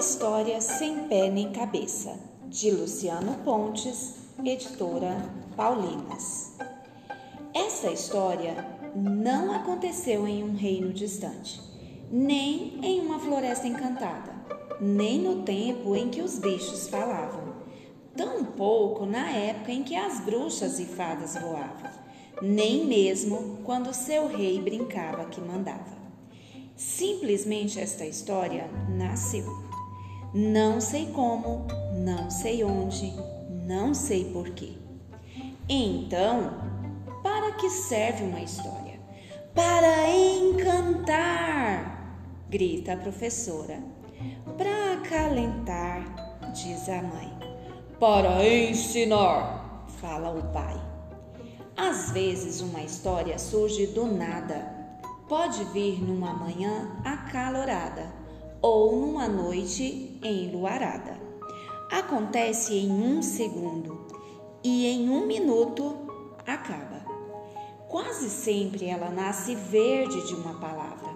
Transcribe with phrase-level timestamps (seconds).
[0.00, 6.52] história sem pé nem cabeça, de Luciano Pontes, editora Paulinas.
[7.52, 8.66] Essa história
[8.96, 11.60] não aconteceu em um reino distante,
[12.10, 14.32] nem em uma floresta encantada,
[14.80, 17.54] nem no tempo em que os bichos falavam,
[18.16, 21.90] tampouco na época em que as bruxas e fadas voavam,
[22.40, 26.09] nem mesmo quando seu rei brincava que mandava.
[26.80, 29.44] Simplesmente esta história nasceu.
[30.32, 33.12] Não sei como, não sei onde,
[33.66, 34.72] não sei porquê.
[35.68, 36.54] Então,
[37.22, 38.98] para que serve uma história?
[39.54, 41.36] Para encantar,
[42.48, 43.78] grita a professora.
[44.56, 47.30] Para acalentar, diz a mãe.
[48.00, 50.80] Para ensinar, fala o pai.
[51.76, 54.79] Às vezes uma história surge do nada
[55.30, 58.12] pode vir numa manhã acalorada
[58.60, 61.16] ou numa noite enluarada.
[61.88, 64.08] Acontece em um segundo
[64.64, 65.94] e em um minuto
[66.44, 67.06] acaba.
[67.86, 71.14] Quase sempre ela nasce verde de uma palavra,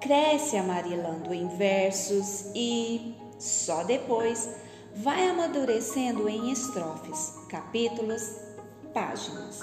[0.00, 4.50] cresce amarelando em versos e, só depois,
[4.96, 8.34] vai amadurecendo em estrofes, capítulos,
[8.92, 9.60] páginas.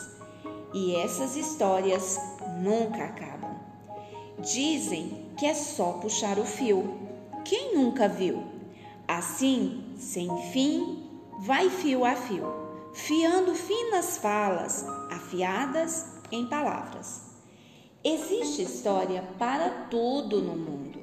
[0.73, 2.17] E essas histórias
[2.61, 3.50] nunca acabam.
[4.39, 6.99] Dizem que é só puxar o fio.
[7.43, 8.43] Quem nunca viu?
[9.07, 11.03] Assim, sem fim,
[11.39, 12.45] vai fio a fio,
[12.93, 17.21] fiando finas falas, afiadas em palavras.
[18.03, 20.99] Existe história para tudo no mundo.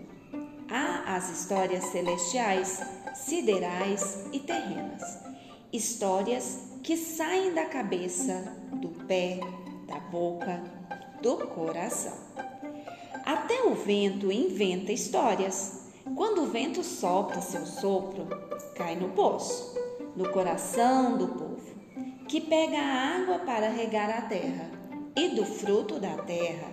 [0.71, 2.83] Há as histórias celestiais,
[3.15, 5.19] siderais e terrenas.
[5.73, 9.39] Histórias que saem da cabeça, do pé,
[9.87, 10.63] da boca,
[11.23, 12.17] do coração.
[13.29, 15.83] Até o vento inventa histórias.
[16.17, 18.27] Quando o vento sopra seu sopro,
[18.75, 19.79] cai no poço,
[20.17, 21.75] no coração do povo,
[22.27, 24.71] que pega a água para regar a terra,
[25.15, 26.73] e do fruto da terra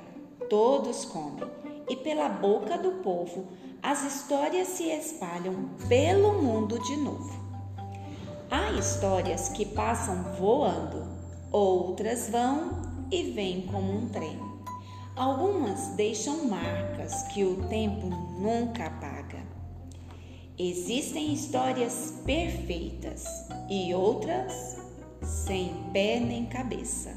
[0.50, 1.44] todos comem,
[1.90, 3.48] e pela boca do povo
[3.84, 7.38] as histórias se espalham pelo mundo de novo.
[8.50, 11.06] Há histórias que passam voando,
[11.52, 14.55] outras vão e vêm como um trem.
[15.16, 19.42] Algumas deixam marcas que o tempo nunca apaga.
[20.60, 23.24] Existem histórias perfeitas
[23.70, 24.76] e outras
[25.22, 27.16] sem pé nem cabeça.